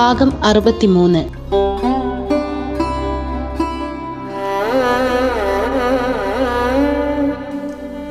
ഭാഗം 0.00 0.44
അറുപത്തിമൂന്ന്. 0.44 1.18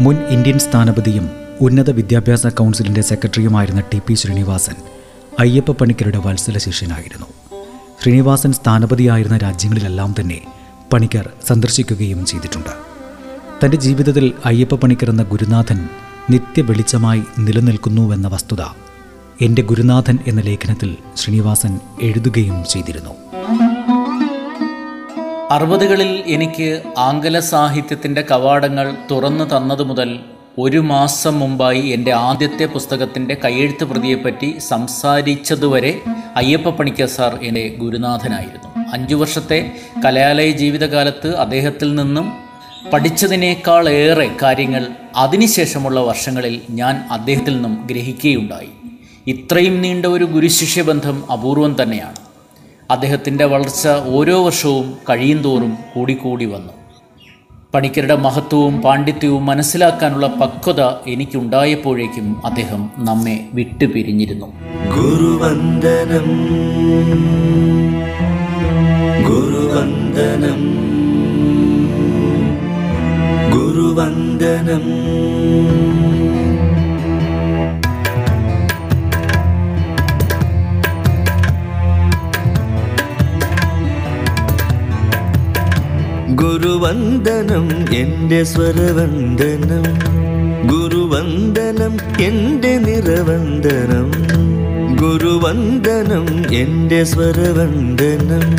മുൻ 0.03 0.15
ഇന്ത്യൻ 0.15 0.59
സ്ഥാനപതിയും 0.59 1.29
ഉന്നത 1.61 1.89
വിദ്യാഭ്യാസ 1.89 2.47
കൗൺസിലിന്റെ 2.47 3.01
സെക്രട്ടറിയുമായിരുന്ന 3.01 3.83
ടി 3.93 4.01
പി 4.07 4.13
ശ്രീനിവാസൻ 4.13 4.75
അയ്യപ്പ 5.39 5.71
പണിക്കരുടെ 5.71 6.17
വത്സല 6.17 6.57
ശിഷ്യനായിരുന്നു. 6.57 7.25
ശ്രീനിവാസൻ 8.03 8.53
സ്ഥാനപതിയായിരുന്ന 8.53 9.37
രാജ്യങ്ങളിലെല്ലാം 9.37 10.15
തന്നെ 10.19 10.41
പണിക്കർ 10.93 11.29
സന്ദർശിക്കുകയും 11.47 12.25
ചെയ്തിട്ടുണ്ട്. 12.25 12.73
തന്റെ 13.65 13.77
ജീവിതത്തിൽ 13.77 14.33
അയ്യപ്പ 14.45 14.75
പണിക്കർ 14.75 15.09
എന്ന 15.09 15.23
ഗുരുനാഥൻ 15.23 15.89
നിത്യ 16.29 16.61
വെളിച്ചമായി 16.61 17.23
നിലനിൽക്കുന്നുവെന്ന 17.39 18.27
വസ്തുത 18.27 18.61
എന്റെ 19.41 19.61
ഗുരുനാഥൻ 19.61 20.19
എന്ന 20.27 20.41
ലേഖനത്തിൽ 20.41 20.97
ശ്രീനിവാസൻ 21.15 21.79
എഴുതുകയും 22.01 22.65
ചെയ്തിരുന്നു. 22.69 23.09
അറുപതുകളിൽ 25.51 26.23
എനിക്ക് 26.27 26.83
ആംഗല 26.97 27.39
സാഹിത്യത്തിന്റെ 27.39 28.21
കവാടങ്ങൾ 28.31 28.95
തുറന്നു 29.11 29.57
തന്നതു 29.57 29.83
മുതൽ 29.83 30.19
ഒരു 30.57 30.77
മാസം 30.77 31.39
മുമ്പായി 31.39 31.81
എന്റെ 31.81 32.11
ആദ്യത്തെ 32.11 32.65
പുസ്തകത്തിന്റെ 32.65 33.37
കയ്യെഴുത്ത് 33.45 33.83
പ്രതിയെപ്പറ്റി 33.83 34.57
സംസാരിച്ചതുവരെ 34.57 36.01
അയ്യപ്പ 36.35 36.69
പണിക്കർ 36.69 37.07
സാർ 37.07 37.39
എന്റെ 37.43 37.75
ഗുരുനാഥനായിരുന്നു. 37.79 38.85
അഞ്ചു 38.93 39.15
വർഷത്തെ 39.15 39.71
കലാലയ 40.05 40.51
ജീവിതകാലത്ത് 40.51 41.35
അദ്ദേഹത്തിൽ 41.35 41.95
നിന്നും 41.95 42.33
പഠിച്ചതിനേക്കാളേറെ 42.93 44.31
കാര്യങ്ങൾ 44.43 44.87
അതിനുശേഷമുള്ള 45.15 45.99
വർഷങ്ങളിൽ 45.99 46.61
ഞാൻ 46.69 47.07
അദ്ദേഹത്തിൽ 47.11 47.53
നിന്നും 47.53 47.87
ഗ്രഹിക്കുകയുണ്ടായി. 47.91 48.69
ഇത്രയും 49.29 49.81
നീണ്ട 49.81 50.05
ഒരു 50.05 50.25
ഗുരുശിഷ്യ 50.25 50.81
ബന്ധം 50.81 51.31
അപൂർവം 51.31 51.75
തന്നെയാണ്. 51.81 52.15
അദ്ദേഹത്തിന്റെ 52.91 53.45
വളർച്ച 53.45 53.87
ഓരോ 53.87 54.45
വർഷവും 54.45 54.93
കഴിയുന്തോറും 55.09 55.77
കൂടിക്കൂടി 55.95 56.45
വന്നു. 56.45 56.73
പണിക്കരുടെ 57.73 58.15
മഹത്വവും 58.15 58.81
പാണ്ഡിത്യവും 58.81 59.45
മനസ്സിലാക്കാനുള്ള 59.45 60.27
പക്വത 60.27 60.81
എനിക്കുണ്ടായപ്പോഴേക്കും 61.07 62.45
അദ്ദേഹം 62.45 62.89
നമ്മെ 62.97 63.45
വിട്ടുപിരിഞ്ഞിരുന്നു. 63.53 64.45
ഗുരുവന്ദനം. 64.95 66.27
ഗുരുവന്ദനം. 73.51 74.99
ഗുരുവന്ദനം 86.41 87.93
എന്റെ 87.93 88.43
സ്വരവന്ദനം. 88.43 89.83
ഗുരുവന്ദനം 90.67 92.21
എന്റെ 92.21 92.77
നിറവന്ദനം. 92.77 94.11
ഗുരുവന്ദനം 94.95 96.53
എന്റെ 96.53 97.03
സ്വരവന്ദനം. 97.03 98.55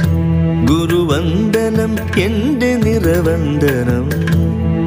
ഗുരുവന്ദനം 0.67 2.21
എന്റെ 2.21 2.77
നിറവന്ദനം. 2.77 4.11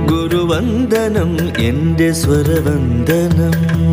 ഗുരുവന്ദനം 0.08 1.60
എന്റെ 1.60 2.14
സ്വരവന്ദനം. 2.14 3.93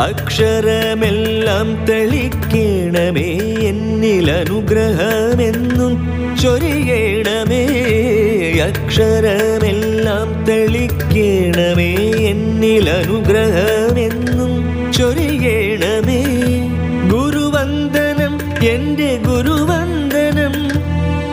അക്ഷരമെല്ലാം 0.00 1.86
തെളിക്കണമേ 1.86 3.38
എന്നിൽ 3.68 4.30
അനുഗ്രഹമെന്നും 4.30 6.08
ചൊരിയണമേ. 6.42 7.64
അക്ഷരമെല്ലാം 8.60 10.44
തെളിക്കണമേ 10.44 12.10
എന്നിൽ 12.10 12.90
അനുഗ്രഹമെന്നും 12.90 14.64
ചൊരിയണമേ. 14.92 16.22
ഗുരുവന്ദനം 17.10 18.64
എന്റെ 18.64 19.20
ഗുരുവന്ദനം 19.26 20.52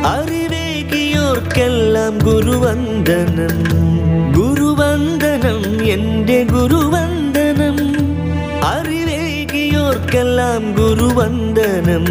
അറിവേകിയോർക്കെല്ലാം 0.05 2.17
ഗുരുവന്ദനം. 2.17 3.55
ഗുരുവന്ദനം 4.41 5.85
എന്റെ 5.85 6.43
ഗുരുവന്ദനം. 6.43 7.10
അറിവേകിയോർക്കെല്ലാം 10.11 10.63
ഗുരുവന്ദനം 10.75 12.05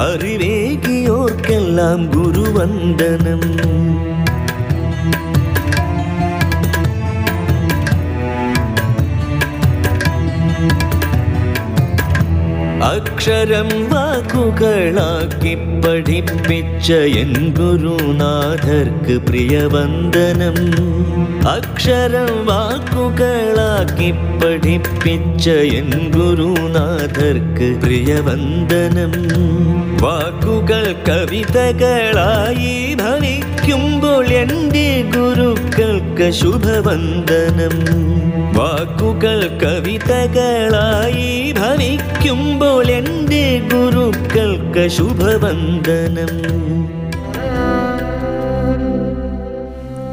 അറിവേകിയോർക്കെല്ലാം 0.00 2.06
ഗുരുവന്ദനം 2.06 3.42
അക്ഷരം 13.27 13.69
വാക്കുകളാക്കി 13.91 15.53
പഠിപ്പിച്ച 15.83 16.87
എൻ 17.21 17.31
ഗുരുനാഥർക്ക് 17.57 19.15
പ്രിയവന്ദനം 19.27 20.57
അക്ഷരം 21.53 22.31
വാക്കുകളാക്കി 22.49 24.09
പഠിപ്പിച്ച 24.41 25.45
എൻ 25.79 25.89
ഗുരുനാഥർക്ക് 26.15 27.69
പ്രിയവന്ദനം 27.83 29.13
വാക്കുകൾ 30.03 30.85
കവിതകളായി 31.09 32.73
ഭവിക്കുമ്പോൾ 33.68 34.26
എന്റെ 34.26 35.10
ഗുരുക്കൾക്ക് 35.16 36.30
ശുഭവന്ദനം. 36.30 37.74
വാക്കുകൾ 38.54 39.58
കവിതകളായി 39.62 41.52
ഭവിക്കുമ്പോൾ 41.52 42.90
എന്റെ 42.90 43.68
ഗുരുക്കൾക്ക് 43.72 44.88
ശുഭവന്ദനം. 44.88 46.28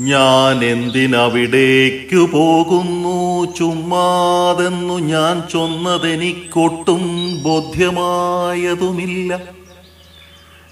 ഞാൻ 0.00 0.64
എന്തിനവിടേക്കു 0.64 2.16
പോകുന്നു? 2.16 3.54
ചുമ്മാതെന്നു 3.54 4.94
ഞാൻ 4.94 5.42
ചൊന്നതെനിക്കൊട്ടും 5.52 7.36
ബോധ്യമായതുമില്ല. 7.42 9.40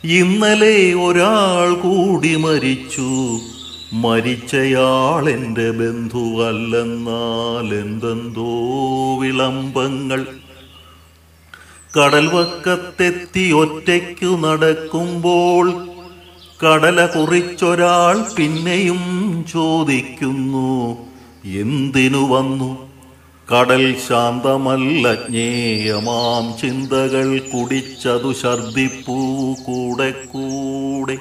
ഇന്നലെ 0.04 0.94
ഒരാൾ 0.94 1.74
കൂടി 1.74 2.36
മരിച്ചു. 2.36 3.40
മരിച്ചയാൾ 3.92 5.28
എന്റെ 5.28 5.70
ബന്ധുവല്ലെന്നാൽ 5.70 7.74
എന്തെന്തോ 7.74 9.18
വിളംബങ്ങൾ. 9.18 10.26
കടൽവക്കത്തെത്തി 11.98 13.52
ഒറ്റയ്ക്കു 13.52 14.26
നടക്കുമ്പോൾ 14.26 15.88
കടല 16.66 17.06
കുറിച്ചൊരാൾ 17.06 18.24
പിന്നെയും 18.36 19.44
ചോദിക്കുന്നു 19.52 21.08
എന്തിനു 21.44 22.18
വന്നു? 22.18 22.88
കടൽ 23.54 23.96
ശാന്തമല്ല 24.08 25.14
ജ്ഞേയമാം 25.14 26.58
ചിന്തകൾ 26.58 27.38
കുടിച്ചതു 27.38 28.34
ഛർദിപ്പൂ 28.42 29.54
കൂടെ 29.54 30.10
കൂടെ. 30.10 31.18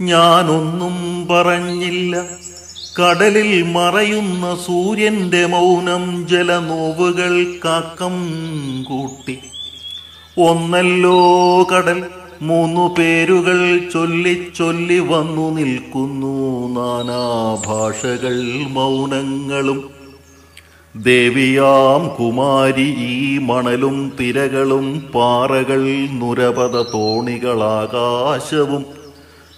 ഞാനൊന്നും 0.00 1.26
പറഞ്ഞില്ല. 1.30 2.22
കടലിൽ 3.00 3.62
മറയുന്ന 3.62 4.58
സൂര്യന്റെ 4.66 5.46
മൗനം 5.46 6.28
ജലനോവുകൾ 6.28 7.54
കാക്കം 7.64 8.14
കൂട്ടി. 8.88 9.38
ഒന്നല്ലോ 10.38 11.62
കടൽ 11.62 12.04
മൂന്നു 12.42 12.94
പേരുകൾ 12.98 13.80
ചൊല്ലി 13.92 14.52
ചൊല്ലി 14.58 14.98
വന്നു 14.98 15.50
നിൽക്കുന്നു. 15.50 16.68
നാനാഭാഷകൾ 16.68 18.68
മൗനങ്ങളും. 18.68 19.90
ദേവിയാം 20.96 22.08
കുമാരി 22.08 22.94
ഈ 22.98 23.38
മണലും 23.38 24.12
തിരകളും 24.20 25.10
പാറകൾ 25.14 26.08
നുരപത 26.12 26.82
തോണികളാകാശവും. 26.82 28.99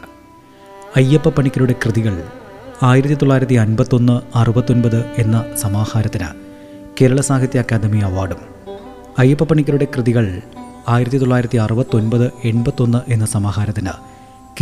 അയ്യപ്പ 0.96 1.30
പണിക്കരുടെ 1.30 1.76
കൃതികൾ 1.86 2.24
ആയിരത്തി 2.84 3.14
തൊള്ളായിരത്തി 3.14 3.54
അൻപത്തൊന്ന് 3.54 4.38
അറുപത്തൊൻപത് 4.38 5.06
എന്ന 5.18 5.46
സമാഹാരത്തിന് 5.58 6.28
കേരള 7.02 7.22
സാഹിത്യ 7.22 7.60
അക്കാദമി 7.60 7.98
അവാർഡും 7.98 8.55
അയ്യപ്പ 9.20 9.44
പണിക്കരുടെ 9.44 9.88
കൃതികൾ 9.96 10.42
ആയിരത്തി 10.88 11.18
തൊള്ളായിരത്തി 11.18 11.58
അറുപത്തൊൻപത് 11.58 12.32
എൺപത്തൊന്ന് 12.44 13.12
എന്ന 13.12 13.26
സമാഹാരത്തിന് 13.26 13.94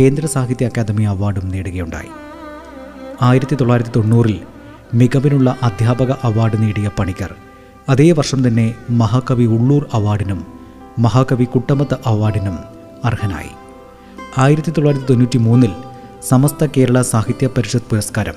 കേന്ദ്ര 0.00 0.26
സാഹിത്യ 0.26 0.66
അക്കാദമി 0.66 1.02
അവാർഡും 1.02 1.48
നേടുകയുണ്ടായി. 1.48 2.10
ആയിരത്തി 3.22 3.54
തൊള്ളായിരത്തി 3.54 3.90
തൊണ്ണൂറിൽ 3.96 4.40
മികവിനുള്ള 4.94 5.56
അധ്യാപക 5.62 6.12
അവാർഡ് 6.12 6.62
നേടിയ 6.62 6.90
പണിക്കർ. 6.98 7.34
അതേ 7.88 8.12
വർഷം 8.12 8.48
തന്നെ 8.48 8.74
മഹാകവി 8.90 9.44
ഉള്ളൂർ 9.44 9.86
അവാർഡിനും 9.92 10.46
മഹാകവി 10.98 11.44
കുട്ടമത്ത് 11.44 11.98
അവാർഡിനും 12.06 12.58
അർഹനായി. 13.04 13.52
ആയിരത്തി 14.38 14.70
തൊള്ളായിരത്തി 14.70 15.06
തൊണ്ണൂറ്റി 15.06 15.38
മൂന്നിൽ 15.38 15.72
സമസ്ത 16.22 16.66
കേരള 16.76 17.02
സാഹിത്യ 17.02 17.46
പരിഷത്ത് 17.46 17.90
പുരസ്കാരം 17.90 18.34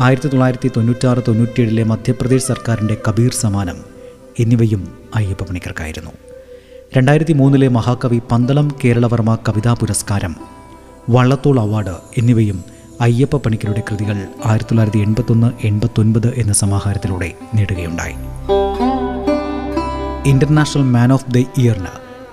ആയിരത്തി 0.00 0.28
തൊള്ളായിരത്തി 0.28 0.70
തൊണ്ണൂറ്റാറ് 0.76 1.22
തൊണ്ണൂറ്റിയേഴിലെ 1.28 1.84
മധ്യപ്രദേശ് 1.84 2.44
സർക്കാരിന്റെ 2.44 2.96
കബീർ 3.08 3.32
സമ്മാനം 3.32 3.91
എന്നിവയും 4.40 4.98
അയ്യപ്പ 5.14 5.42
പണിക്കർക്കായിരുന്നു 5.42 6.10
രണ്ടായിരത്തി 6.96 7.32
മൂന്നിലെ 7.32 7.68
മഹാകവി 7.68 8.20
പന്തളം 8.32 8.74
കേരളവർമ്മ 8.84 9.38
കവിതാ 9.48 9.74
പുരസ്കാരം 9.74 10.36
വള്ളത്തോൾ 11.10 11.60
അവാർഡ് 11.60 11.94
എന്നിവയും 12.18 12.64
അയ്യപ്പ 13.00 13.36
പണിക്കരുടെ 13.36 13.82
കൃതികൾ 13.90 14.26
ആയിരത്തി 14.44 14.68
തൊള്ളായിരത്തി 14.68 14.98
എൺപത്തൊന്ന് 14.98 15.66
എൺപത്തൊൻപത് 15.66 16.34
എന്ന 16.34 16.52
സമാഹാരത്തിലൂടെ 16.52 17.32
നേടുകയുണ്ടായി. 17.54 18.14
ഇന്റർനാഷണൽ 20.28 20.82
മാൻ 20.82 21.12
ഓഫ് 21.12 21.30
ദ 21.30 21.38
ഇയറിന് 21.38 21.86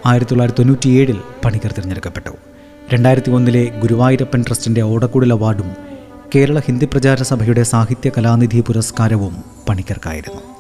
ആയിരത്തി 0.05 0.31
തൊള്ളായിരത്തി 0.31 0.59
തൊണ്ണൂറ്റിയേഴിൽ 0.59 1.17
പണിക്കർ 1.45 1.71
തിരഞ്ഞെടുക്കപ്പെട്ടു. 1.71 2.29
രണ്ടായിരത്തി 2.93 3.31
ഒന്നിലെ 3.31 3.79
ഗുരുവായൂരപ്പൻ 3.81 4.43
ട്രസ്റ്റിന്റെ 4.47 4.81
ഓടക്കുടൽ 4.81 5.33
അവാർഡും 5.33 5.71
കേരള 6.35 6.59
ഹിന്ദി 6.59 6.85
പ്രചാര 6.85 7.23
സഭയുടെ 7.23 7.63
സാഹിത്യ 7.63 8.11
കലാനിധി 8.17 8.61
പുരസ്കാരവും 8.61 9.43
പണിക്കർക്കായിരുന്നു. 9.69 10.58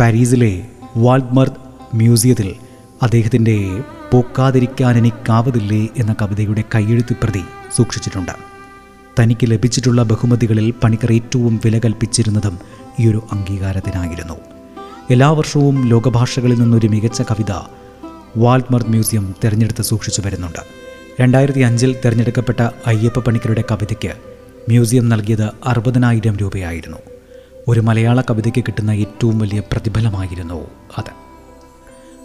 പാരീസിലെ 0.00 0.66
വാൾമർത്ത് 0.96 1.96
മ്യൂസിയത്തിൽ 1.96 2.54
അദ്ദേഹത്തിന്റെ 3.02 3.82
പോക്കാതിരിക്കാനെനിക്കാവതില്ലേ 4.12 5.88
എന്ന 5.96 6.16
കവിതയുടെ 6.22 6.64
കയ്യെഴുത്ത് 6.74 7.16
പ്രതി 7.22 7.42
സൂക്ഷിച്ചിട്ടുണ്ട്. 7.76 8.32
തനിക്ക് 9.20 9.50
ലഭിച്ചിട്ടുള്ള 9.50 10.02
ബഹുമതികളിൽ 10.02 10.74
പണിക്കർ 10.82 11.12
ഏറ്റവും 11.12 11.60
വില 11.64 11.78
കൽപ്പിച്ചിരുന്നതും 11.78 12.58
ഒരു 13.08 13.22
അംഗീകാരത്തിനായിരുന്നു. 13.32 14.36
എല്ലാ 15.10 15.30
വർഷവും 15.30 15.88
ലോകഭാഷകളിൽ 15.88 16.58
നിന്നൊരു 16.58 16.86
മികച്ച 16.86 17.22
കവിത 17.22 17.52
വാൾമർത്ത് 18.36 18.90
മ്യൂസിയം 18.90 19.34
തിരഞ്ഞെടുത്ത് 19.44 19.82
സൂക്ഷിച്ചു 19.82 20.22
വരുന്നുണ്ട്. 20.22 20.60
രണ്ടായിരത്തി 21.20 21.60
അഞ്ചിൽ 21.60 21.96
തിരഞ്ഞെടുക്കപ്പെട്ട 22.04 22.60
അയ്യപ്പ 22.86 23.18
പണിക്കരുടെ 23.18 23.64
കവിതയ്ക്ക് 23.70 24.12
മ്യൂസിയം 24.68 25.08
നൽകിയത് 25.08 25.50
അറുപതിനായിരം 25.66 26.36
രൂപയായിരുന്നു. 26.36 27.17
ഒരു 27.68 27.80
മലയാള 27.80 28.20
കവിതയ്ക്ക് 28.20 28.64
കിട്ടുന്ന 28.64 28.90
ഏറ്റവും 28.90 29.38
വലിയ 29.38 29.60
പ്രതിഫലമായിരുന്നു 29.60 30.70
അത്. 30.98 31.10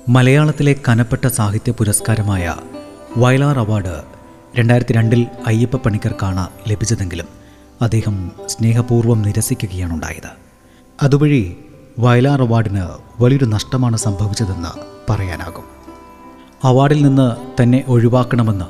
മലയാളത്തിലെ 0.09 0.75
കനപ്പെട്ട 0.89 1.27
സാഹിത്യ 1.27 1.71
പുരസ്കാരമായ 1.71 2.55
വയലാർ 3.17 3.59
അവാർഡ് 3.59 4.03
രണ്ടായിരത്തി 4.59 4.93
രണ്ടിൽ 4.93 5.27
അയ്യപ്പ 5.47 5.75
പണിക്കർക്കാണ് 5.75 6.47
ലഭിച്ചതെങ്കിലും 6.67 7.25
അദ്ദേഹം 7.81 8.31
സ്നേഹപൂർവം 8.45 9.21
നിരസിക്കുകയാണ് 9.21 9.93
ഉണ്ടായത് 9.93 10.29
അതുവഴി 11.03 11.57
വയലാർ 11.99 12.41
അവാർഡിന് 12.41 12.87
വലിയൊരു 13.19 13.45
നഷ്ടമാണ് 13.45 13.97
സംഭവിച്ചതെന്ന് 13.97 14.69
പറയാനാകും. 15.11 15.63
അവാർഡിൽ 16.63 17.03
നിന്ന് 17.03 17.61
തന്നെ 17.63 17.83
ഒഴിവാക്കണമെന്ന് 17.87 18.65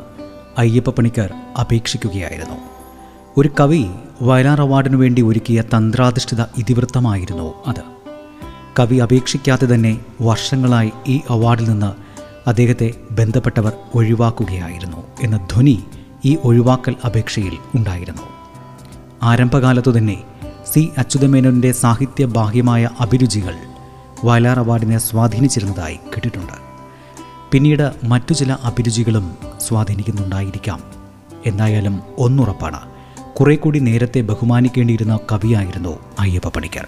അയ്യപ്പ 0.58 0.90
പണിക്കർ 0.90 1.34
അപേക്ഷിക്കുകയായിരുന്നു. 1.60 2.56
ഒരു 3.38 3.50
കവി 3.60 3.86
വയലാർ 4.24 4.62
അവാർഡിനു 4.62 4.98
വേണ്ടി 4.98 5.22
ഒരുക്കിയ 5.22 5.62
തന്ത്രാധിഷ്ഠിത 5.62 6.42
ഇതിവൃത്തമായിരുന്നു 6.42 7.54
അത്. 7.68 7.82
കവി 8.80 8.96
അപേക്ഷിക്കാതെ 8.96 9.76
തന്നെ 9.76 10.00
വർഷങ്ങളായി 10.22 10.92
ഈ 11.08 11.22
അവാർഡിൽ 11.30 11.70
നിന്ന് 11.70 11.92
അദ്ദേഹത്തെ 12.50 12.94
ബന്ധപ്പെട്ടവർ 13.12 13.74
ഒഴിവാക്കുകയായിരുന്നു 13.96 15.04
എന്ന 15.24 15.38
ധ്വനി 15.38 15.84
ഈ 16.26 16.38
ഒഴിവാക്കൽ 16.44 16.96
അപേക്ഷയിൽ 17.06 17.58
ഉണ്ടായിരുന്നു. 17.76 18.22
ആരംഭകാലത്തു 19.24 19.98
തന്നെ 19.98 20.24
സി. 20.74 20.90
അച്യുതമേനോന്റെ 20.98 21.72
സാഹിത്യ 21.72 22.26
ബാഹ്യമായ 22.26 22.90
അഭിരുചികൾ 23.00 23.56
വയലാർ 24.26 24.60
അവാർഡിനെ 24.60 24.98
സ്വാധീനിച്ചിരുന്നതായി 24.98 25.96
കേട്ടിട്ടുണ്ട്. 25.96 26.54
പിന്നീട് 27.52 27.92
മറ്റു 28.04 28.34
ചില 28.34 28.54
അഭിരുചികളും 28.54 29.36
സ്വാധീനിക്കുന്നുണ്ടായിരിക്കാം. 29.68 30.84
എന്തായാലും 31.46 32.02
ഒന്നുറപ്പാണ് 32.18 32.93
കുറെ 33.40 33.56
കൂടി 33.56 33.80
നേരത്തെ 33.80 34.22
ബഹുമാനിക്കേണ്ടിയിരുന്ന 34.22 35.20
കവിയായിരുന്നു 35.32 36.00
അയ്യപ്പ 36.20 36.48
പണിക്കർ. 36.48 36.88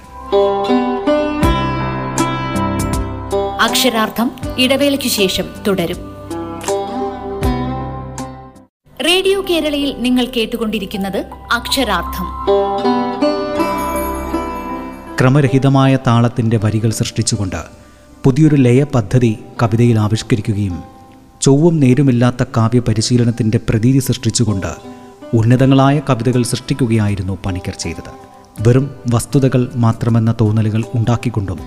അക്ഷരാർത്ഥം 3.62 4.32
ഇടവേളയ്ക്കു 4.58 5.08
ശേഷം 5.08 5.46
തുടരും. 5.68 5.98
റേഡിയോ 9.06 9.46
കേരളയിൽ 9.50 9.96
നിങ്ങൾ 9.98 10.26
കേട്ടുകൊണ്ടിരിക്കുന്നത് 10.26 11.26
അക്ഷരാർത്ഥം. 11.52 12.26
ക്രമരഹിതമായ 15.22 15.98
താളത്തിന്റെ 16.08 16.58
വരികൾ 16.58 16.90
സൃഷ്ടിച്ചുകൊണ്ട് 16.90 17.64
പുതിയൊരു 18.24 18.56
ലയ 18.56 18.84
പദ്ധതി 18.84 19.38
കവിതയിൽ 19.64 20.00
ആവിഷ്കരിക്കുകയും 20.00 20.84
ചൊവ്വും 21.42 21.80
നേരുമില്ലാത്ത 21.80 22.44
കാവ്യ 22.58 22.80
പരിശീലനത്തിന്റെ 22.80 23.60
പ്രതീതി 23.70 24.00
സൃഷ്ടിച്ചുകൊണ്ട് 24.00 24.95
ഉന്നതങ്ങളായ 25.34 26.02
കവിതകൾ 26.10 26.44
സൃഷ്ടിക്കുകയായിരുന്നു 26.44 27.38
പണിക്കർ 27.46 27.76
ചെയ്തത്. 27.76 28.12
വെറും 28.68 28.92
വസ്തുതകൾ 29.14 29.72
മാത്രമെന്ന 29.76 30.36
തോന്നലുകൾ 30.42 30.84
ഉണ്ടാക്കിക്കൊണ്ടും 30.96 31.60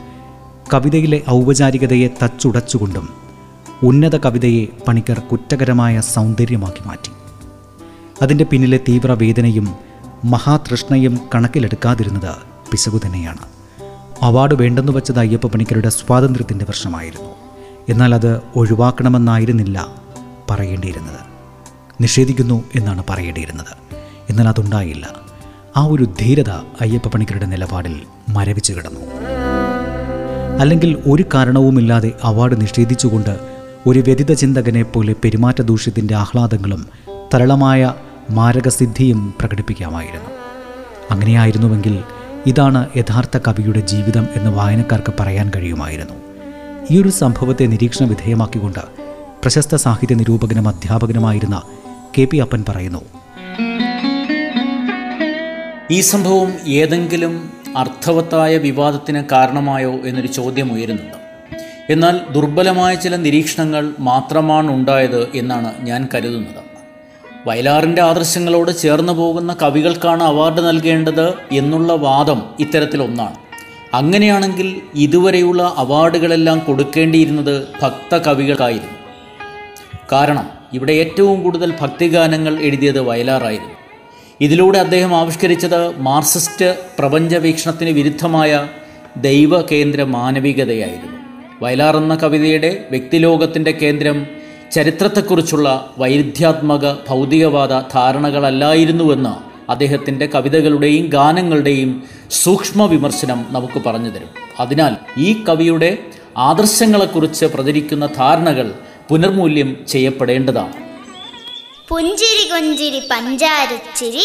കവിതയിലെ 0.75 1.23
ഔപചാരികതയെ 1.31 2.09
തച്ചുടച്ചുകൊണ്ടും 2.25 3.09
ഉന്നത 3.83 4.17
കവിതയെ 4.17 4.67
പണിക്കർ 4.89 5.19
കുറ്റകരമായ 5.19 6.01
സൗന്ദര്യമാക്കി 6.01 6.89
മാറ്റി. 6.89 7.11
അതിന്റെ 8.23 8.45
പിന്നിലെ 8.45 8.81
തീവ്രവേദനയും 8.89 9.75
മഹാതൃഷ്ണയും 10.25 11.19
കണക്കിലെടുക്കാതിരുന്നത് 11.35 12.35
പിശകു 12.71 13.01
തന്നെയാണ്. 13.07 13.39
അവാർഡ് 14.23 14.55
വേണ്ടെന്നു 14.55 14.93
വച്ചത് 14.93 15.19
അയ്യപ്പ 15.19 15.47
പണിക്കരുടെ 15.47 15.89
സ്വാതന്ത്ര്യത്തിന്റെ 15.89 16.65
വർഷമായിരുന്നു. 16.65 17.31
എന്നാൽ 17.89 18.15
അത് 18.15 18.41
ഒഴിവാക്കണമെന്നായിരുന്നില്ല 18.57 19.87
പറയേണ്ടിയിരുന്നത്. 20.51 21.28
നിഷേധിക്കുന്നു 22.01 22.65
എന്നാണ് 22.75 23.05
പറയേണ്ടിയിരുന്നത്. 23.11 23.95
എന്നാൽ 24.31 24.49
അതുണ്ടായില്ല. 24.49 25.09
ആ 25.77 25.85
ഒരു 25.85 26.05
ധീരത 26.05 26.51
അയ്യപ്പ 26.51 27.09
പണിക്കരുടെ 27.09 27.47
നിലപാടിൽ 27.47 28.01
മരവിച്ചു 28.29 28.73
കിടന്നു. 28.73 29.01
അല്ലെങ്കിൽ 30.61 31.03
ഒരു 31.07 31.25
കാരണവുമില്ലാതെ 31.35 32.13
അവാർഡ് 32.23 32.61
നിഷേധിച്ചുകൊണ്ട് 32.61 33.39
ഒരു 33.87 34.01
വ്യതിത 34.01 34.33
ചിന്തകനെ 34.33 34.83
പോലെ 34.83 35.15
പെരുമാറ്റ 35.25 35.63
ദൂഷ്യത്തിന്റെ 35.63 36.15
ആഹ്ലാദങ്ങളും 36.15 36.87
തരളമായ 37.35 37.95
മാരകസിദ്ധിയും 38.31 39.35
പ്രകടിപ്പിക്കാമായിരുന്നു. 39.41 40.31
അങ്ങനെയായിരുന്നുവെങ്കിൽ 41.11 42.03
ഇതാണ് 42.47 42.89
യഥാർത്ഥ 42.97 43.39
കവിയുടെ 43.49 43.81
ജീവിതം 43.81 44.27
എന്ന് 44.35 44.51
വായനക്കാർക്ക് 44.51 45.13
പറയാൻ 45.21 45.51
കഴിയുമായിരുന്നു. 45.57 46.15
ഈ 46.91 47.03
ഒരു 47.03 47.09
സംഭവത്തെ 47.09 47.65
നിരീക്ഷണ 47.67 48.07
വിധേയമാക്കിക്കൊണ്ട് 48.07 48.79
പ്രശസ്ത 49.43 49.75
സാഹിത്യ 49.75 50.15
നിരൂപകനും 50.15 50.69
അധ്യാപകനുമായിരുന്ന 50.69 51.63
കെ 52.19 52.25
പി 52.25 52.37
അപ്പൻ 52.37 52.65
പറയുന്നു. 52.69 53.05
ഈ 55.91 56.01
സംഭവം 56.01 56.53
ഏതെങ്കിലും 56.69 57.51
അർത്ഥവത്തായ 57.77 58.57
വിവാദത്തിന് 58.57 59.25
കാരണമായോ 59.33 59.93
എന്നൊരു 59.93 60.27
ചോദ്യം 60.27 60.73
ഉയരുന്നുണ്ട്. 60.73 61.19
എന്നാൽ 61.91 62.21
ദുർബലമായ 62.33 62.95
ചില 62.95 63.17
നിരീക്ഷണങ്ങൾ 63.17 63.95
മാത്രമാണ് 63.99 64.71
ഉണ്ടായത് 64.71 65.29
എന്നാണ് 65.35 65.75
ഞാൻ 65.81 66.09
കരുതുന്നത്. 66.15 66.65
വയലാറിന്റെ 67.47 68.03
ആദർശങ്ങളോട് 68.03 68.79
ചേർന്നു 68.79 69.13
പോകുന്ന 69.13 69.57
കവികൾക്കാണ് 69.63 70.23
അവാർഡ് 70.23 70.61
നൽകേണ്ടത് 70.61 71.35
എന്നുള്ള 71.53 71.93
വാദം 71.93 72.43
ഇത്തരത്തിലൊന്നാണ് 72.61 73.37
അങ്ങനെയാണെങ്കിൽ 73.95 74.81
ഇതുവരെയുള്ള 74.95 75.75
അവാർഡുകളെല്ലാം 75.77 76.59
കൊടുക്കേണ്ടിയിരുന്നത് 76.59 77.69
ഭക്ത 77.83 78.17
കവികൾക്കായിരുന്നു 78.17 78.95
കാരണം 80.13 80.58
ഇവിടെ 80.73 80.93
ഏറ്റവും 80.93 81.43
കൂടുതൽ 81.43 81.75
ഭക്തിഗാനങ്ങൾ 81.81 82.61
എഴുതിയത് 82.61 83.01
വയലാറായിരുന്നു. 83.01 83.75
ഇതിലൂടെ 84.41 84.79
അദ്ദേഹം 84.79 85.17
ആവിഷ്കരിച്ചത് 85.17 86.01
മാർസിസ്റ്റ് 86.01 86.79
പ്രപഞ്ചവീക്ഷണത്തിന് 86.99 87.91
വിരുദ്ധമായ 87.91 88.69
ദൈവ 89.17 89.61
കേന്ദ്ര 89.61 90.03
മാനവികതയായിരുന്നു 90.03 91.19
വയലാർ 91.63 91.97
എന്ന 91.97 92.15
കവിതയുടെ 92.15 92.87
വ്യക്തിലോകത്തിന്റെ 92.91 93.71
കേന്ദ്രം 93.71 94.27
ചരിത്രത്തെക്കുറിച്ചുള്ള 94.73 95.91
വൈരുദ്ധ്യാത്മക 95.99 96.97
ഭൗതികവാദ 97.09 97.73
ധാരണകളല്ലായിരുന്നുവെന്ന് 97.95 99.35
അദ്ദേഹത്തിന്റെ 99.71 100.27
കവിതകളുടെയും 100.27 101.07
ഗാനങ്ങളുടെയും 101.07 102.03
സൂക്ഷ്മ 102.31 102.87
വിമർശനം 102.87 103.47
നമുക്ക് 103.51 103.83
പറഞ്ഞു 103.87 104.11
തരും. 104.11 104.29
അതിനാൽ 104.61 104.97
ഈ 105.19 105.45
കവിയുടെ 105.49 105.99
ആദർശങ്ങളെക്കുറിച്ച് 106.37 107.47
പ്രചരിക്കുന്ന 107.47 108.07
ധാരണകൾ 108.07 108.75
പുനർമൂല്യം 109.09 109.71
ചെയ്യപ്പെടേണ്ടതാണ്. 109.87 110.75
പുഞ്ചിരി 111.89 112.45
കൊഞ്ചിരി 112.51 113.01
പഞ്ചാരച്ചിരി 113.11 114.25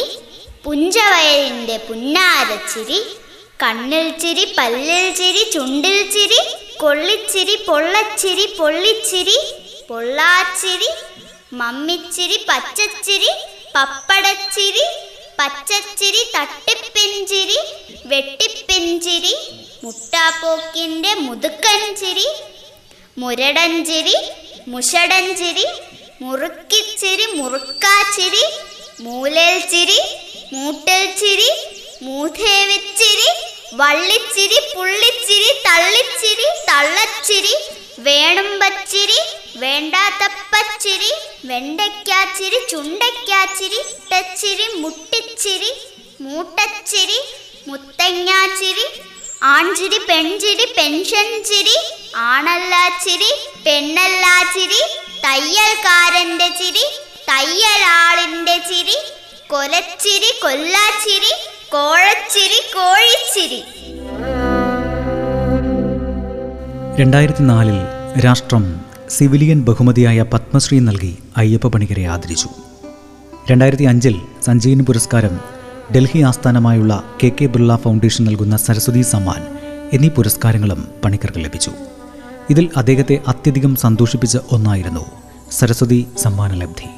പുഞ്ചവയലിന്റെ 0.64 1.78
പുന്നാരച്ചിരി 1.88 3.00
കണ്ണിൽ 3.60 4.08
ചിരി 4.18 4.46
പല്ലിൽ 4.58 5.06
ചിരി 5.14 5.44
ചുണ്ടിൽ 5.52 5.98
ചിരി 6.16 6.40
കൊള്ളിച്ചിരി 6.78 7.56
പൊള്ളച്ചിരി 7.68 8.46
പൊള്ളിച്ചിരി 8.58 9.38
പൊള്ളാച്ചിരി 9.90 10.92
മമ്മിച്ചിരി 11.54 12.38
പച്ചച്ചിരി 12.50 13.32
പപ്പടച്ചിരി 13.76 14.86
പച്ചച്ചിരി 15.40 16.22
തട്ടിപ്പിഞ്ചിരി 16.36 17.60
വെട്ടിപ്പിഞ്ചിരി 18.08 19.34
മുട്ടാപ്പോക്കിന്റെ 19.84 21.14
മുതുക്കൻ 21.26 21.82
ചിരി 21.96 22.28
മുരടഞ്ചിരി 23.18 24.18
മുഷടഞ്ചിരി 24.68 25.66
മുറുക്കിച്ചിരി 26.22 27.26
മുറുക്കാച്ചിരി 27.38 28.44
മൂലൽ 29.00 29.54
ചിരി 29.72 30.00
മൂട്ടൽ 30.54 31.04
ചിരി 31.20 31.52
മൂതേവിച്ചിരി 32.04 33.30
വള്ളിച്ചിരി 33.76 34.60
പുള്ളിച്ചിരി 34.74 35.52
തള്ളിച്ചിരി 35.68 36.48
തള്ളച്ചിരി 36.70 37.56
വേണുമ്പച്ചിരി 38.00 39.20
വേണ്ടാത്തപ്പച്ചിരി 39.58 41.12
വെണ്ടയ്ക്കാച്ചിരി 41.46 42.60
ചുണ്ടയ്ക്കാച്ചിരി 42.70 43.80
ഇട്ടച്ചിരി 43.86 44.68
മുട്ടിച്ചിരി 44.82 45.72
മൂട്ടച്ചിരി 46.20 47.20
മുത്തങ്ങാച്ചിരി 47.68 48.86
ആൺചിരി 49.44 49.98
പെൺചിരി 50.10 50.66
പെൻഷൻ 50.78 51.44
ചിരി 51.44 51.78
ആണല്ലാച്ചിരി 52.16 53.32
പെണ്ണല്ലാച്ചിരി 53.66 54.82
തയ്യൽക്കാരന്റെ 55.24 56.48
ചിരി 56.60 56.86
തയ്യലാളിന്റെ 57.30 58.58
ചിരി 58.70 58.98
കൊലച്ചിരി 59.48 60.32
കൊല്ലാച്ചിരി 60.42 61.34
കോഴച്ചിരി 61.72 62.60
കോഴിച്ചിരി. 62.76 63.60
രണ്ടായിരത്തി 67.00 67.44
നാലിൽ 67.44 67.78
രാഷ്ട്രം 68.26 68.86
സിവിലിയൻ 69.10 69.62
ബഹുമതിയായ 69.62 70.22
പത്മശ്രീ 70.22 70.80
നൽകി 70.80 71.18
അയ്യപ്പ 71.38 71.68
പണിക്കരെ 71.68 72.06
ആദരിച്ചു. 72.06 72.50
രണ്ടായിരത്തി 73.52 73.84
അഞ്ചിൽ 73.84 74.22
സഞ്ജീവൻ 74.46 74.86
പുരസ്കാരം 74.86 75.40
ഡൽഹി 75.92 76.20
ആസ്ഥാനമായുള്ള 76.22 77.04
കെ 77.24 77.32
കെ 77.42 77.46
ബിർള 77.46 77.76
ഫൗണ്ടേഷൻ 77.76 78.26
നൽകുന്ന 78.26 78.58
സരസ്വതി 78.58 79.02
സമ്മാൻ 79.02 79.42
എന്നീ 79.94 80.10
പുരസ്കാരങ്ങളും 80.10 80.88
പണിക്കർക്ക് 81.06 81.46
ലഭിച്ചു. 81.46 81.72
ഇതിൽ 82.50 82.70
അദ്ദേഹത്തെ 82.78 83.20
അത്യധികം 83.28 83.76
സന്തോഷിപ്പിച്ച 83.76 84.38
ഒന്നായിരുന്നു 84.52 85.06
സരസ്വതി 85.52 86.08
സമ്മാന 86.18 86.54
ലബ്ധി. 86.54 86.90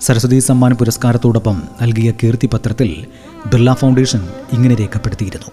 സരസ്വതി 0.00 0.38
സമ്മാൻ 0.38 0.72
പുരസ്കാരത്തോടൊപ്പം 0.72 1.62
നൽകിയ 1.82 2.12
കീർത്തിപത്രത്തിൽ 2.22 3.06
ബിർള 3.46 3.72
ഫൗണ്ടേഷൻ 3.72 4.28
ഇങ്ങനെ 4.52 4.74
രേഖപ്പെടുത്തിയിരുന്നു. 4.74 5.50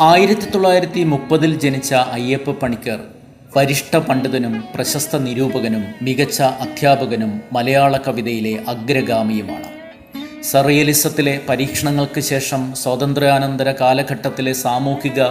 ആയിരത്തി 0.00 0.50
തൊള്ളായിരത്തി 0.50 1.04
മുപ്പതിൽ 1.04 1.58
ജനിച്ച 1.58 1.94
അയ്യപ്പ 1.94 2.50
പണിക്കർ 2.50 2.98
വരിഷ്ഠ 3.56 3.96
പണ്ഡിതനും 3.96 4.64
പ്രശസ്ത 4.74 5.16
നിരൂപകനും 5.16 5.84
മികച്ച 6.02 6.42
അധ്യാപകനും 6.42 7.40
മലയാള 7.52 7.96
കവിതയിലെ 7.96 8.58
അഗ്രഗാമിയുമാണ്. 8.68 9.68
സറിയലിസത്തിലെ 10.42 11.40
പരീക്ഷണങ്ങൾക്ക് 11.48 12.20
ശേഷം 12.20 12.74
സ്വാതന്ത്ര്യാനന്തര 12.74 13.70
കാലഘട്ടത്തിലെ 13.70 14.52
സാമൂഹിക 14.52 15.22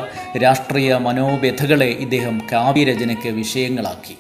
രാഷ്ട്രീയ 0.44 0.96
മനോവ്യഥകളെ 0.96 1.86
ഇദ്ദേഹം 1.86 2.42
കാവ്യരചനയ്ക്ക് 2.52 3.30
വിഷയങ്ങളാക്കി. 3.30 4.18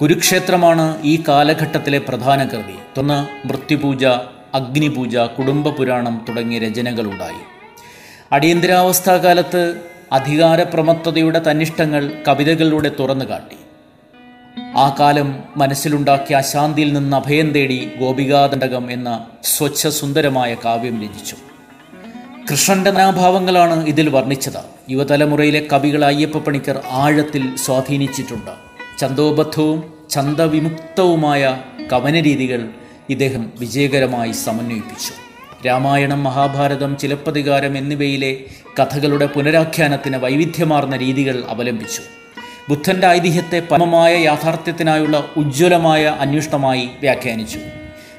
കുരുക്ഷേത്രമാണ് 0.00 1.02
ഈ 1.02 1.24
കാലഘട്ടത്തിലെ 1.28 1.98
പ്രധാന 1.98 2.44
കൃതി. 2.44 2.78
തുടർന്ന് 2.96 3.48
മൃത്യുപൂജ 3.48 4.04
അഗ്നിപൂജ 4.54 5.16
കുടുംബപുരാണം 5.16 6.24
തുടങ്ങിയ 6.28 6.58
രചനകളുണ്ടായി. 6.58 7.42
അടിയന്തരാവസ്ഥാകാലത്ത് 8.32 9.95
അധികാരപ്രമത്തതയുടെ 10.12 11.42
തന്നിഷ്ടങ്ങൾ 11.50 12.22
കവിതകളിലൂടെ 12.28 12.90
തുറന്നു 13.00 13.24
കാട്ടി 13.24 13.56
ആ 14.76 14.96
കാലം 15.00 15.42
മനസ്സിലുണ്ടാക്കിയ 15.56 16.36
അശാന്തിയിൽ 16.36 16.92
നിന്ന് 16.92 17.16
അഭയം 17.16 17.52
തേടി 17.52 17.90
ഗോപികാദണ്ഡകം 18.00 18.92
എന്ന 18.92 19.26
സ്വച്ഛ 19.44 19.86
സുന്ദരമായ 19.86 20.56
കാവ്യം 20.64 21.02
രചിച്ചു. 21.02 21.36
കൃഷ്ണന്റെ 22.50 22.90
നാഭാവങ്ങളാണ് 22.90 23.86
ഇതിൽ 23.86 24.08
വർണിച്ചത്. 24.08 24.90
യുവതലമുറയിലെ 24.90 25.66
കവികൾ 25.72 26.04
അയ്യപ്പ 26.04 26.38
പണിക്കർ 26.38 26.82
ആഴത്തിൽ 26.90 27.56
സ്വാധീനിച്ചിട്ടുണ്ട്. 27.56 28.50
ചന്തോബദ്ധവും 28.98 29.94
ചന്തവിമുക്തവുമായ 30.10 31.62
കവനരീതികൾ 31.92 32.68
ഇദ്ദേഹം 33.10 33.52
വിജയകരമായി 33.58 34.32
സമന്വയിപ്പിച്ചു. 34.32 35.25
രാമായണം 35.66 36.24
മഹാഭാരതം 36.24 36.96
ചിലപ്പതികാരം 36.96 37.78
എന്നിവയിലെ 37.78 38.40
കഥകളുടെ 38.78 39.26
പുനരാഖ്യാനത്തിന് 39.26 40.16
വൈവിധ്യമാർന്ന 40.16 40.96
രീതികൾ 40.96 41.44
അവലംബിച്ചു. 41.48 42.00
ബുദ്ധന്റെ 42.68 43.06
ഐതിഹ്യത്തെ 43.06 43.62
പരമമായ 43.70 44.16
യാഥാർത്ഥ്യത്തിനായുള്ള 44.16 45.30
ഉജ്ജ്വലമായ 45.36 46.06
അന്വേഷണമായി 46.06 46.88
വ്യാഖ്യാനിച്ചു. 47.00 47.58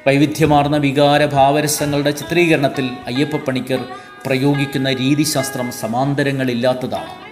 വൈവിധ്യമാർന്ന 0.06 0.76
വികാര 0.76 1.24
ഭാവരസങ്ങളുടെ 1.24 2.10
ചിത്രീകരണത്തിൽ 2.10 2.90
അയ്യപ്പ 3.06 3.36
പണിക്കർ 3.36 3.84
പ്രയോഗിക്കുന്ന 4.26 4.92
രീതിശാസ്ത്രം 4.92 5.72
സമാന്തരങ്ങളില്ലാത്തതാണ്. 5.72 7.28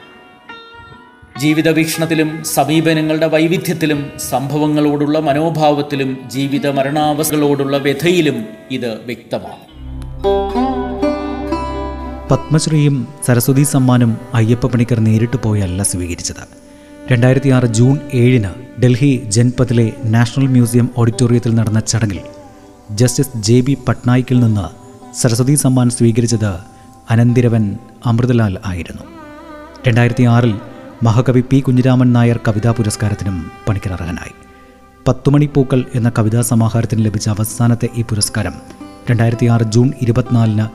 ജീവിതവീക്ഷണത്തിലും 1.40 2.44
സമീപനങ്ങളുടെ 2.44 3.26
വൈവിധ്യത്തിലും 3.26 4.12
സംഭവങ്ങളോടുള്ള 4.18 5.18
മനോഭാവത്തിലും 5.18 6.18
ജീവിത 6.26 6.68
മരണാവസ്ഥകളോടുള്ള 6.68 7.76
വ്യഥയിലും 7.76 8.46
ഇത് 8.70 9.04
വ്യക്തമാണ്. 9.04 9.75
പത്മശ്രീയും 12.30 13.09
സരസ്വതി 13.26 13.62
സമ്മാനും 13.62 14.16
അയ്യപ്പ 14.35 14.66
പണിക്കർ 14.66 15.00
നേരിട്ട് 15.00 15.37
പോയല്ല 15.37 15.83
സ്വീകരിച്ചത്. 15.83 16.45
രണ്ടായിരത്തി 17.12 17.49
ആറ് 17.49 17.64
ജൂൺ 17.64 17.99
ഏഴിന് 18.14 18.80
ഡൽഹി 18.83 19.23
ജൻപത്തിലെ 19.28 19.92
നാഷണൽ 20.04 20.47
മ്യൂസിയം 20.47 20.90
ഓഡിറ്റോറിയത്തിൽ 20.99 21.54
നടന്ന 21.54 21.80
ചടങ്ങിൽ 21.80 22.21
ജസ്റ്റിസ് 22.90 23.37
ജെ 23.37 23.61
ബി 23.61 23.78
പട്നായിക്കിൽ 23.88 24.40
നിന്ന് 24.40 24.66
സരസ്വതി 25.16 25.54
സമ്മാൻ 25.54 25.90
സ്വീകരിച്ചത് 25.90 26.52
അനന്തിരവൻ 27.11 27.78
അമൃതലാൽ 28.06 28.59
ആയിരുന്നു. 28.66 29.02
രണ്ടായിരത്തി 29.88 30.25
ആറിൽ 30.25 30.54
മഹാകവി 31.02 31.40
പി 31.40 31.61
കുഞ്ഞിരാമൻ 31.61 32.12
നായർ 32.12 32.40
കവിതാ 32.49 32.71
പുരസ്കാരത്തിനും 32.71 33.50
പണിക്കർ 33.68 33.92
അർഹനായി 33.92 34.35
പത്തുമണി 35.09 35.47
പൂക്കൾ 35.47 35.85
എന്ന 35.95 36.12
കവിതാ 36.18 36.40
സമാഹാരത്തിന് 36.42 37.04
ലഭിച്ച 37.04 37.28
അവസാനത്തെ 37.28 37.88
ഈ 37.97 38.02
പുരസ്കാരം 38.02 38.75
രണ്ടായിരത്തി 39.10 39.46
ആറ് 39.46 39.62
ജൂൺ 39.62 39.92
ഇരുപത്തിനാലിന് 40.02 40.68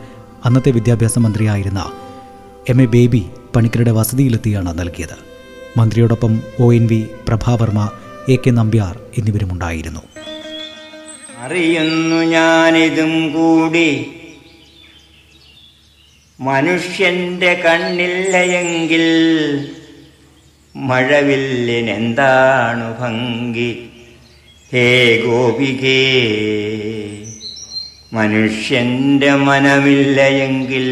അന്നത്തെ 0.46 0.72
വിദ്യാഭ്യാസ 0.72 1.20
മന്ത്രിയായിരുന്ന 1.20 1.92
എം 2.70 2.82
എ 2.82 2.86
ബേബി 2.86 3.26
പണിക്കരുടെ 3.56 3.92
വസതിയിലെത്തിയാണ് 3.92 4.80
നൽകിയത്. 4.80 5.18
മന്ത്രിയോടൊപ്പം 5.78 6.42
O 6.60 6.74
N 6.74 6.88
V 6.88 7.08
Prabhavarma 7.28 7.92
A 8.30 8.36
K 8.36 8.50
Nambiar 8.50 9.00
എന്നിവരുമുണ്ടായിരുന്നു. 9.18 10.00
അറിയുന്നു 11.38 12.16
ഞാനിതും 12.16 13.32
കൂടി. 13.32 14.12
മനുഷ്യന്റെ 16.40 17.54
കണ്ണില്ലയെങ്കിൽ 17.54 19.06
മഴവില്ലിനെന്താണു 20.76 23.02
ഭംഗി? 23.02 23.90
ഹേ 24.72 25.22
ഗോപികേ. 25.26 26.91
മനുഷ്യന്റെ 28.14 29.36
മനമില്ലയെങ്കിൽ 29.36 30.88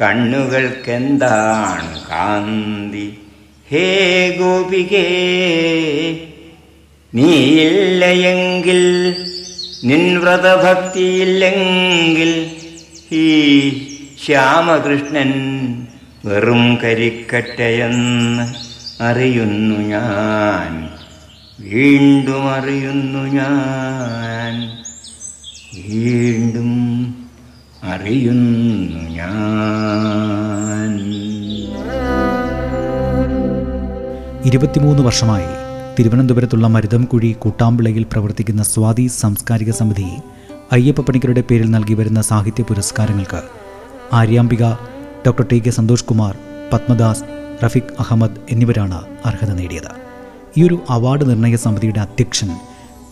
കണ്ണുകൾക്കെന്താണ് 0.00 2.10
കാന്തി? 2.10 3.18
ഹേ 3.70 4.38
ഗോപികേ 4.38 5.08
നീയില്ലയെങ്കിൽ 7.14 9.16
നിൻവ്രതഭക്തിയില്ലെങ്കിൽ 9.84 12.50
ഈ 13.12 13.28
ശ്യാമകൃഷ്ണൻ 14.26 15.32
വെറും 16.24 16.76
കരിക്കട്ടയെന്ന് 16.76 18.54
അറിയുന്നു 19.02 19.76
ഞാൻ. 19.76 20.88
വീണ്ടും 21.60 22.48
അറിയുന്നു 22.48 23.18
ഞാൻ. 23.18 24.75
വീണ്ടും 25.76 26.70
അറിയുന്നു 27.82 29.10
ഞാൻ. 29.10 30.92
ഇരുപത്തിമൂന്ന് 34.44 35.02
വർഷമായി 35.02 35.44
തിരുവനന്തപുരത്തുള്ള 35.98 36.66
മരുതംകുഴി 36.66 37.32
കൂട്ടാമ്പിളയിൽ 37.32 38.06
പ്രവർത്തിക്കുന്ന 38.12 38.62
സ്വാതി 38.62 39.06
സാംസ്കാരിക 39.06 39.70
സമിതി 39.70 40.08
അയ്യപ്പ 40.72 41.00
പണിക്കരുടെ 41.00 41.42
പേരിൽ 41.50 41.70
നൽകി 41.70 41.94
വരുന്ന 41.94 42.20
സാഹിത്യ 42.20 42.62
പുരസ്കാരങ്ങൾക്ക് 42.62 43.42
Aryambika 44.12 44.64
doctor 45.26 45.46
T 45.52 45.58
K 45.58 45.70
Santhosh 45.70 46.04
Kumar 46.04 46.38
Padmadas 46.72 47.24
Rafeeq 47.64 47.94
Ahamed 47.98 48.40
എന്നിവരാണ് 48.50 49.00
അർഹത 49.24 49.52
നേടിയത്. 49.52 49.92
ഒരു 50.64 50.82
അവാർഡ് 50.90 51.28
നിർണയ 51.30 51.56
സമിതിയുടെ 51.56 52.00
അധ്യക്ഷൻ 52.00 52.50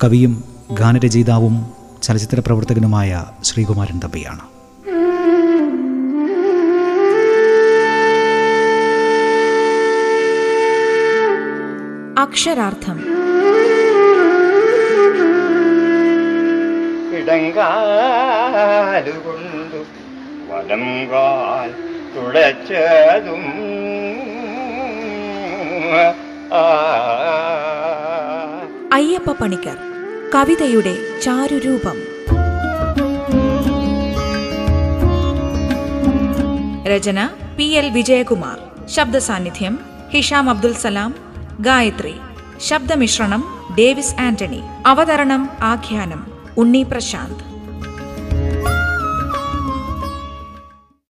കവിയും 0.04 0.44
ഗാനരചയിതാവും 0.80 1.83
ചലച്ചിത്ര 2.04 2.40
പ്രവർത്തകനുമായ 2.40 3.24
ശ്രീകുമാരൻ 3.42 4.00
തമ്പിയാണ്. 4.04 4.40
അക്ഷരാർത്ഥം. 12.18 12.98
ഇടങ്കാലുകൊണ്ടു 17.18 19.84
വലം 20.52 21.10
കാൽ 21.10 21.74
തുളച്ചതും 22.16 23.44
ആ. 26.52 26.64
അയ്യപ്പ 28.92 29.32
പണിക്കർ. 29.32 29.93
കവിതയുടെ 30.34 31.20
ചാരുരൂപം. 31.22 32.02
രചന 36.86 37.30
പി 37.56 37.64
എൽ 37.64 37.90
വിജയകുമാർ. 37.90 38.88
ശബ്ദസാന്നിധ്യം 38.88 39.78
ഹിഷാം 40.14 40.50
അബ്ദുൽ 40.50 40.74
സലാം. 40.74 41.14
ഗായത്രി 41.60 42.14
ശബ്ദമിശ്രണം 42.60 43.44
ഡേവിസ് 43.78 44.20
ആന്റണി. 44.20 44.60
അവതരണം 44.86 45.50
ആഖ്യാനം 45.60 46.26
ഉണ്ണി 46.58 46.82
പ്രശാന്ത്. 46.82 47.53